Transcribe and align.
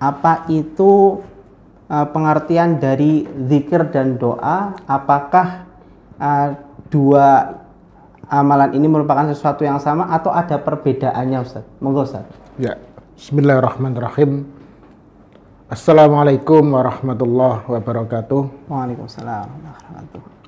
apa 0.00 0.48
itu 0.48 1.20
uh, 1.92 2.06
pengertian 2.08 2.80
dari 2.80 3.28
zikir 3.46 3.92
dan 3.92 4.16
doa? 4.16 4.72
Apakah 4.88 5.68
uh, 6.16 6.56
dua 6.88 7.60
amalan 8.32 8.72
ini 8.72 8.88
merupakan 8.88 9.28
sesuatu 9.28 9.60
yang 9.62 9.76
sama 9.76 10.08
atau 10.08 10.32
ada 10.32 10.56
perbedaannya 10.56 11.38
Ustaz? 11.44 11.68
Monggo 11.84 12.08
Ustaz. 12.08 12.24
Ya, 12.56 12.80
Bismillahirrahmanirrahim. 13.20 14.48
Assalamualaikum 15.70 16.74
warahmatullahi 16.74 17.68
wabarakatuh. 17.68 18.66
Waalaikumsalam 18.66 19.46
warahmatullahi 19.46 20.38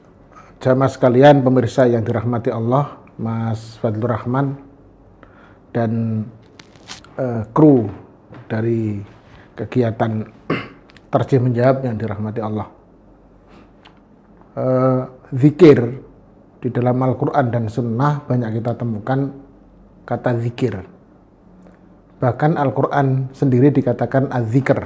Jamaah 0.63 0.91
sekalian 0.91 1.43
pemirsa 1.43 1.91
yang 1.91 2.07
dirahmati 2.07 2.51
Allah, 2.51 2.99
Mas 3.19 3.79
Fadlur 3.83 4.15
Rahman 4.15 4.59
dan 5.75 6.23
uh, 7.19 7.43
kru 7.51 7.91
dari 8.47 9.03
kegiatan 9.57 10.29
terjih 11.13 11.41
menjawab 11.41 11.85
yang 11.85 11.97
dirahmati 11.97 12.41
Allah. 12.41 12.69
Uh, 14.53 15.09
zikir 15.33 15.81
di 16.61 16.69
dalam 16.69 17.01
Al-Quran 17.01 17.47
dan 17.49 17.65
Sunnah 17.73 18.23
banyak 18.29 18.61
kita 18.61 18.77
temukan 18.77 19.33
kata 20.05 20.37
zikir. 20.45 20.85
Bahkan 22.23 22.55
Al-Quran 22.55 23.35
sendiri 23.35 23.75
dikatakan 23.75 24.31
az-zikr. 24.31 24.79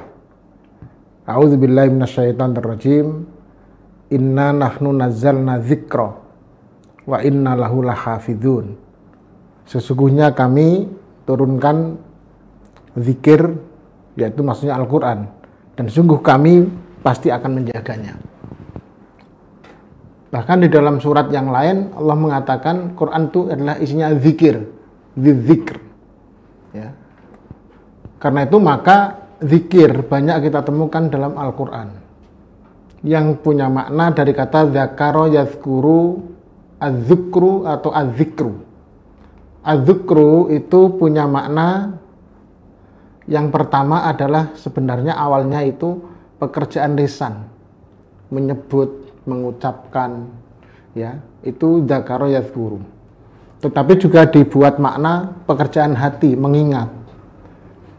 A'udzubillahi. 1.26 1.92
Inna 4.06 4.54
nahnu 4.54 4.94
nazzalna 4.94 5.58
zikra 5.66 6.14
wa 7.10 7.18
inna 7.22 7.58
lahu 7.58 7.82
lahafidun. 7.82 8.78
Sesungguhnya 9.66 10.30
kami 10.30 10.86
turunkan 11.26 11.98
zikir 12.94 13.58
yaitu 14.16 14.40
maksudnya 14.42 14.76
Al-Quran. 14.76 15.28
Dan 15.76 15.86
sungguh 15.92 16.18
kami 16.24 16.66
pasti 17.04 17.28
akan 17.28 17.62
menjaganya. 17.62 18.16
Bahkan 20.32 20.58
di 20.64 20.68
dalam 20.68 20.98
surat 20.98 21.30
yang 21.30 21.52
lain 21.52 21.94
Allah 21.94 22.16
mengatakan 22.16 22.96
Quran 22.96 23.30
itu 23.30 23.40
adalah 23.46 23.76
isinya 23.78 24.08
zikir. 24.16 24.56
Zikir. 25.16 25.78
Ya. 26.74 26.92
Karena 28.16 28.48
itu 28.48 28.56
maka 28.58 29.28
zikir 29.38 30.04
banyak 30.08 30.48
kita 30.48 30.64
temukan 30.64 31.08
dalam 31.12 31.36
Al-Quran. 31.36 31.88
Yang 33.06 33.38
punya 33.44 33.70
makna 33.70 34.10
dari 34.10 34.32
kata 34.32 34.72
zakaro 34.72 35.30
yazkuru 35.30 36.24
azukru 36.80 37.68
atau 37.68 37.92
azikru 37.92 38.66
azukru 39.66 40.46
itu 40.54 40.94
punya 40.94 41.26
makna 41.26 41.98
yang 43.26 43.50
pertama 43.50 44.06
adalah 44.06 44.54
sebenarnya 44.54 45.18
awalnya 45.18 45.62
itu 45.66 45.98
pekerjaan 46.38 46.94
lisan, 46.94 47.46
menyebut, 48.30 49.10
mengucapkan, 49.26 50.30
ya 50.94 51.18
itu 51.42 51.82
zakaro 51.86 52.30
guru. 52.54 52.78
Tetapi 53.58 53.92
juga 53.98 54.30
dibuat 54.30 54.78
makna 54.78 55.42
pekerjaan 55.42 55.98
hati, 55.98 56.38
mengingat. 56.38 56.86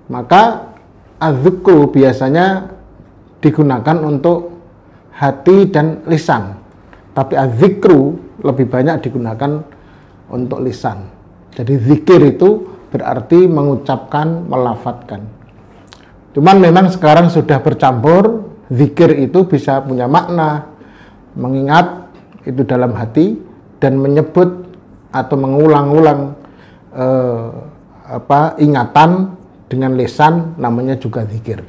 Maka 0.08 0.72
azukru 1.20 1.92
biasanya 1.92 2.72
digunakan 3.44 3.98
untuk 4.00 4.56
hati 5.12 5.68
dan 5.68 6.08
lisan. 6.08 6.56
Tapi 7.12 7.34
azikru 7.36 8.16
lebih 8.46 8.70
banyak 8.70 9.10
digunakan 9.10 9.66
untuk 10.30 10.62
lisan. 10.64 11.10
Jadi 11.52 11.74
zikir 11.82 12.22
itu 12.38 12.77
berarti 12.98 13.46
mengucapkan, 13.46 14.50
melafatkan. 14.50 15.22
Cuman 16.34 16.58
memang 16.58 16.90
sekarang 16.90 17.30
sudah 17.30 17.62
bercampur, 17.62 18.50
zikir 18.74 19.14
itu 19.22 19.46
bisa 19.46 19.86
punya 19.86 20.10
makna, 20.10 20.74
mengingat 21.38 22.10
itu 22.42 22.66
dalam 22.66 22.98
hati 22.98 23.38
dan 23.78 24.02
menyebut 24.02 24.66
atau 25.14 25.38
mengulang-ulang 25.38 26.34
eh, 26.98 27.48
apa 28.10 28.58
ingatan 28.58 29.38
dengan 29.70 29.94
lisan 29.94 30.58
namanya 30.58 30.98
juga 30.98 31.22
zikir. 31.30 31.62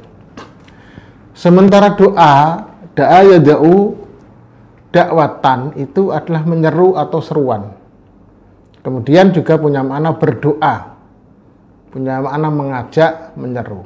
Sementara 1.37 1.93
doa, 1.93 2.65
doa 2.97 3.19
ya 3.21 3.37
da'u 3.37 3.95
dakwatan 4.89 5.77
itu 5.77 6.09
adalah 6.09 6.43
menyeru 6.43 6.97
atau 6.97 7.21
seruan. 7.21 7.77
Kemudian 8.79 9.35
juga 9.35 9.59
punya 9.59 9.83
makna 9.83 10.15
berdoa 10.15 10.88
punya 11.89 12.21
makna 12.21 12.49
mengajak, 12.49 13.33
menyeru. 13.33 13.85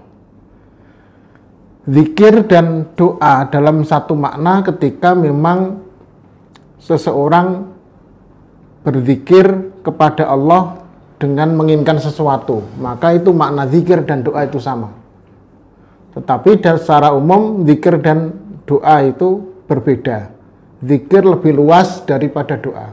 Zikir 1.83 2.47
dan 2.47 2.87
doa 2.95 3.43
dalam 3.51 3.83
satu 3.83 4.15
makna 4.15 4.63
ketika 4.63 5.11
memang 5.11 5.83
seseorang 6.79 7.67
berzikir 8.83 9.71
kepada 9.83 10.31
Allah 10.31 10.83
dengan 11.19 11.55
menginginkan 11.55 11.99
sesuatu, 11.99 12.63
maka 12.79 13.15
itu 13.15 13.31
makna 13.31 13.67
zikir 13.67 14.03
dan 14.03 14.23
doa 14.23 14.43
itu 14.47 14.59
sama. 14.59 14.91
Tetapi 16.15 16.59
secara 16.59 17.11
umum 17.15 17.63
zikir 17.67 17.99
dan 17.99 18.35
doa 18.67 19.03
itu 19.03 19.43
berbeda. 19.67 20.31
Zikir 20.83 21.23
lebih 21.23 21.55
luas 21.55 22.03
daripada 22.03 22.59
doa. 22.59 22.91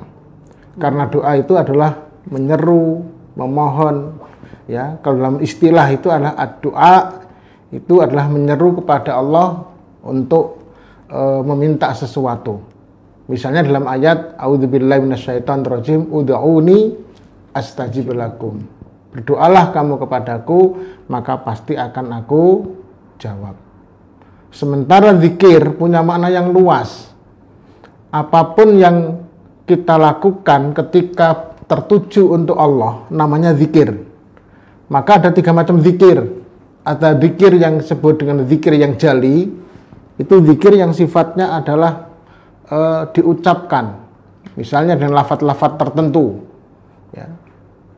Karena 0.78 1.10
doa 1.10 1.34
itu 1.34 1.58
adalah 1.58 2.06
menyeru, 2.30 3.02
memohon, 3.34 4.14
ya 4.70 5.02
kalau 5.02 5.18
dalam 5.18 5.36
istilah 5.42 5.90
itu 5.90 6.06
adalah 6.06 6.38
doa 6.62 7.26
itu 7.74 7.98
adalah 7.98 8.30
menyeru 8.30 8.78
kepada 8.82 9.18
Allah 9.18 9.66
untuk 10.06 10.62
e, 11.10 11.20
meminta 11.42 11.90
sesuatu. 11.94 12.62
Misalnya 13.30 13.62
dalam 13.62 13.86
ayat 13.86 14.34
auzubillahi 14.38 15.06
minasyaitonirrajim 15.06 16.10
ud'uni 16.10 16.98
astajib 17.54 18.10
lakum. 18.10 18.62
Berdoalah 19.14 19.74
kamu 19.74 20.02
kepadaku 20.02 20.60
maka 21.06 21.38
pasti 21.42 21.78
akan 21.78 22.06
aku 22.22 22.42
jawab. 23.22 23.54
Sementara 24.50 25.14
zikir 25.18 25.78
punya 25.78 26.02
makna 26.02 26.26
yang 26.26 26.50
luas. 26.50 27.10
Apa 28.10 28.58
pun 28.58 28.74
yang 28.74 29.22
kita 29.62 29.94
lakukan 29.94 30.74
ketika 30.74 31.54
tertuju 31.70 32.34
untuk 32.34 32.58
Allah 32.58 33.06
namanya 33.14 33.54
zikir 33.54 34.09
maka 34.90 35.22
ada 35.22 35.30
tiga 35.30 35.54
macam 35.54 35.78
zikir. 35.78 36.18
Ada 36.82 37.14
zikir 37.14 37.54
yang 37.54 37.78
disebut 37.78 38.26
dengan 38.26 38.42
zikir 38.42 38.74
yang 38.74 38.98
jali. 38.98 39.46
Itu 40.18 40.42
zikir 40.42 40.74
yang 40.74 40.90
sifatnya 40.90 41.54
adalah 41.54 42.10
e, 42.66 42.78
diucapkan. 43.14 44.02
Misalnya 44.58 44.98
dengan 44.98 45.14
lafat-lafat 45.14 45.78
tertentu. 45.78 46.42
Ya. 47.14 47.30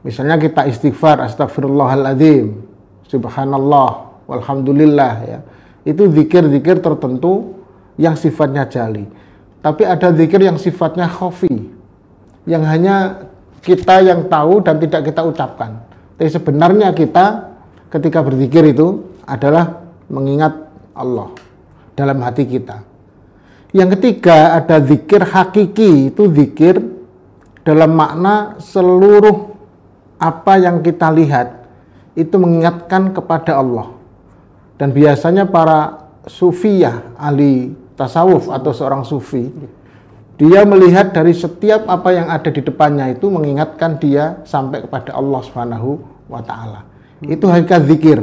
Misalnya 0.04 0.36
kita 0.36 0.68
istighfar, 0.68 1.24
astagfirullahaladzim, 1.24 2.60
subhanallah, 3.08 4.12
walhamdulillah. 4.28 5.14
Ya. 5.24 5.40
Itu 5.88 6.12
zikir-zikir 6.12 6.84
tertentu 6.84 7.56
yang 7.96 8.20
sifatnya 8.20 8.68
jali. 8.68 9.08
Tapi 9.64 9.82
ada 9.88 10.12
zikir 10.12 10.44
yang 10.44 10.60
sifatnya 10.60 11.08
khafi. 11.08 11.72
Yang 12.44 12.62
hanya 12.68 12.96
kita 13.62 14.02
yang 14.04 14.28
tahu 14.28 14.60
dan 14.60 14.76
tidak 14.82 15.08
kita 15.08 15.22
ucapkan. 15.22 15.91
Tapi 16.22 16.38
sebenarnya 16.38 16.94
kita 16.94 17.50
ketika 17.90 18.22
berzikir 18.22 18.62
itu 18.70 19.10
adalah 19.26 19.90
mengingat 20.06 20.70
Allah 20.94 21.34
dalam 21.98 22.22
hati 22.22 22.46
kita. 22.46 22.78
Yang 23.74 23.98
ketiga 23.98 24.54
ada 24.54 24.78
zikir 24.86 25.18
hakiki, 25.18 26.14
itu 26.14 26.30
zikir 26.30 26.78
dalam 27.66 27.98
makna 27.98 28.54
seluruh 28.62 29.50
apa 30.22 30.62
yang 30.62 30.78
kita 30.86 31.10
lihat 31.10 31.66
itu 32.14 32.38
mengingatkan 32.38 33.10
kepada 33.10 33.58
Allah. 33.58 33.90
Dan 34.78 34.94
biasanya 34.94 35.50
para 35.50 36.06
sufiyah, 36.30 37.18
ahli 37.18 37.74
tasawuf 37.98 38.46
atau 38.46 38.70
seorang 38.70 39.02
sufi, 39.02 39.50
dia 40.38 40.62
melihat 40.62 41.10
dari 41.10 41.34
setiap 41.34 41.82
apa 41.90 42.14
yang 42.14 42.30
ada 42.30 42.46
di 42.46 42.62
depannya 42.62 43.10
itu 43.10 43.26
mengingatkan 43.26 43.98
dia 43.98 44.38
sampai 44.46 44.86
kepada 44.86 45.18
Allah 45.18 45.42
Subhanahu 45.42 46.11
wa 46.26 46.42
taala. 46.42 46.86
Itu 47.22 47.46
hakikat 47.48 47.86
zikir. 47.86 48.20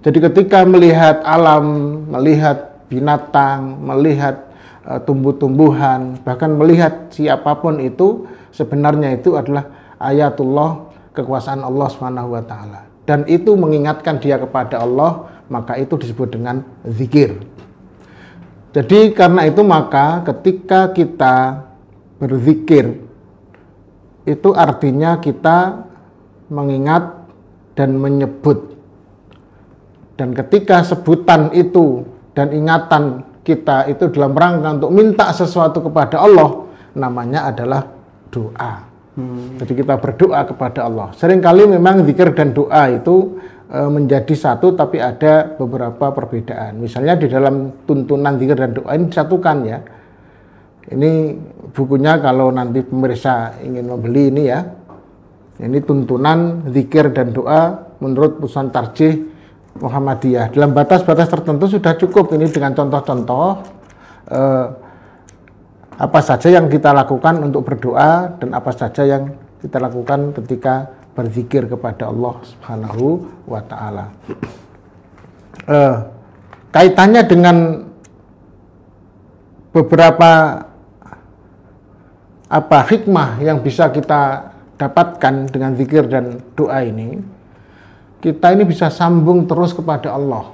Jadi 0.00 0.18
ketika 0.18 0.64
melihat 0.64 1.20
alam, 1.24 1.64
melihat 2.08 2.88
binatang, 2.88 3.76
melihat 3.84 4.48
uh, 4.88 4.96
tumbuh-tumbuhan, 5.04 6.16
bahkan 6.24 6.56
melihat 6.56 7.12
siapa 7.12 7.52
pun 7.60 7.76
itu 7.78 8.24
sebenarnya 8.50 9.20
itu 9.20 9.36
adalah 9.36 9.96
ayatullah 10.00 10.88
kekuasaan 11.12 11.60
Allah 11.60 11.88
Subhanahu 11.92 12.32
wa 12.32 12.42
taala. 12.44 12.80
Dan 13.04 13.28
itu 13.28 13.52
mengingatkan 13.58 14.22
dia 14.22 14.40
kepada 14.40 14.80
Allah, 14.80 15.28
maka 15.52 15.76
itu 15.76 16.00
disebut 16.00 16.32
dengan 16.32 16.64
zikir. 16.88 17.36
Jadi 18.70 19.10
karena 19.12 19.50
itu 19.50 19.66
maka 19.66 20.22
ketika 20.22 20.94
kita 20.94 21.66
berzikir 22.22 23.02
itu 24.22 24.48
artinya 24.54 25.18
kita 25.18 25.90
mengingat 26.46 27.19
dan 27.74 27.96
menyebut 27.96 28.76
Dan 30.20 30.36
ketika 30.36 30.84
sebutan 30.84 31.48
itu 31.56 32.04
dan 32.36 32.52
ingatan 32.52 33.24
kita 33.40 33.88
itu 33.88 34.12
dalam 34.12 34.36
rangka 34.36 34.76
untuk 34.76 34.92
minta 34.92 35.32
sesuatu 35.32 35.80
kepada 35.80 36.20
Allah, 36.20 36.68
namanya 36.92 37.48
adalah 37.48 37.88
doa. 38.28 38.84
Hmm. 39.18 39.58
Jadi 39.58 39.72
kita 39.82 39.98
berdoa 39.98 40.46
kepada 40.46 40.86
Allah. 40.86 41.10
Seringkali 41.16 41.66
memang 41.66 42.06
zikir 42.06 42.30
dan 42.30 42.54
doa 42.54 42.86
itu 42.94 43.42
e, 43.66 43.78
menjadi 43.90 44.34
satu 44.36 44.78
tapi 44.78 45.02
ada 45.02 45.58
beberapa 45.58 46.14
perbedaan. 46.14 46.78
Misalnya 46.78 47.18
di 47.18 47.26
dalam 47.26 47.84
tuntunan 47.84 48.38
zikir 48.38 48.54
dan 48.54 48.72
doa 48.76 48.92
ini 48.94 49.10
disatukan 49.10 49.56
ya. 49.66 49.78
Ini 50.90 51.10
bukunya 51.74 52.18
kalau 52.18 52.50
nanti 52.54 52.82
pemirsa 52.86 53.58
ingin 53.62 53.90
membeli 53.90 54.30
ini 54.30 54.42
ya. 54.46 54.62
Ini 55.60 55.78
tuntunan 55.84 56.64
zikir 56.72 57.12
dan 57.12 57.36
doa 57.36 57.92
menurut 58.00 58.40
putusan 58.40 58.72
tarjih 58.72 59.28
Muhammadiyah. 59.76 60.56
Dalam 60.56 60.72
batas-batas 60.72 61.28
tertentu 61.28 61.68
sudah 61.68 61.92
cukup 62.00 62.32
ini 62.32 62.48
dengan 62.48 62.72
contoh-contoh 62.72 63.46
eh, 64.32 64.66
apa 66.00 66.20
saja 66.24 66.48
yang 66.48 66.64
kita 66.72 66.96
lakukan 66.96 67.44
untuk 67.44 67.68
berdoa 67.68 68.40
dan 68.40 68.56
apa 68.56 68.72
saja 68.72 69.04
yang 69.04 69.36
kita 69.60 69.76
lakukan 69.76 70.32
ketika 70.40 70.88
berzikir 71.12 71.68
kepada 71.68 72.08
Allah 72.08 72.40
Subhanahu 72.40 73.28
wa 73.44 73.60
taala. 73.60 74.08
Eh, 75.68 75.96
kaitannya 76.72 77.22
dengan 77.28 77.56
beberapa 79.76 80.64
apa 82.50 82.78
hikmah 82.88 83.44
yang 83.44 83.60
bisa 83.62 83.92
kita 83.92 84.49
dapatkan 84.80 85.52
dengan 85.52 85.76
zikir 85.76 86.08
dan 86.08 86.40
doa 86.56 86.80
ini, 86.80 87.20
kita 88.24 88.56
ini 88.56 88.64
bisa 88.64 88.88
sambung 88.88 89.44
terus 89.44 89.76
kepada 89.76 90.16
Allah. 90.16 90.48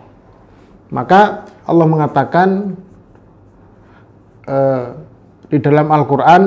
Maka 0.90 1.46
Allah 1.62 1.86
mengatakan 1.86 2.74
eh, 4.50 4.84
di 5.46 5.58
dalam 5.62 5.86
Al-Quran 5.94 6.42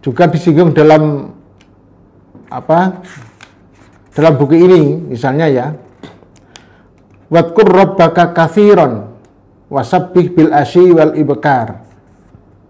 juga 0.00 0.30
disinggung 0.30 0.70
dalam 0.72 1.34
apa 2.50 3.04
dalam 4.14 4.34
buku 4.34 4.56
ini 4.58 4.82
misalnya 5.12 5.46
ya 5.46 5.66
Wadkur 7.30 7.70
rabbaka 7.70 8.34
kathiron 8.34 9.06
wasabbih 9.70 10.34
bil 10.34 10.50
asyi 10.50 10.90
wal 10.90 11.14
ibkar 11.14 11.89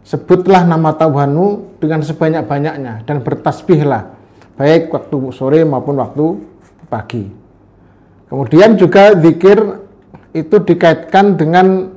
sebutlah 0.04 0.64
nama 0.66 0.96
Tuhanmu 0.96 1.78
dengan 1.78 2.00
sebanyak-banyaknya 2.04 3.06
dan 3.06 3.16
bertasbihlah 3.20 4.16
baik 4.56 4.92
waktu 4.92 5.16
sore 5.32 5.60
maupun 5.64 6.00
waktu 6.00 6.24
pagi 6.90 7.24
kemudian 8.28 8.76
juga 8.76 9.14
zikir 9.16 9.88
itu 10.30 10.56
dikaitkan 10.62 11.34
dengan 11.34 11.90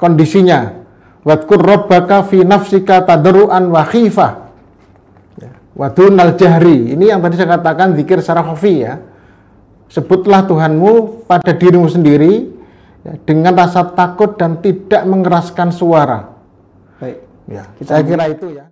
kondisinya. 0.00 0.80
Wadkur 1.20 1.60
rabbaka 1.60 2.24
fi 2.24 2.40
nafsika 2.40 3.04
tadru'an 3.04 3.68
wa 3.68 3.84
khifah. 3.84 4.32
Ya. 5.36 5.52
Wadunal 5.76 6.34
jahri. 6.40 6.96
Ini 6.96 7.12
yang 7.12 7.20
tadi 7.20 7.36
saya 7.36 7.60
katakan 7.60 7.92
zikir 7.92 8.24
secara 8.24 8.40
khafi 8.40 8.74
ya. 8.80 8.96
Sebutlah 9.92 10.48
Tuhanmu 10.48 11.26
pada 11.28 11.52
dirimu 11.52 11.90
sendiri 11.90 12.48
ya, 13.04 13.12
dengan 13.26 13.52
rasa 13.58 13.84
takut 13.92 14.40
dan 14.40 14.64
tidak 14.64 15.04
mengeraskan 15.04 15.68
suara. 15.74 16.39
Ya, 17.50 17.66
saya 17.82 18.06
kira 18.06 18.24
itu 18.30 18.46
ya. 18.54 18.70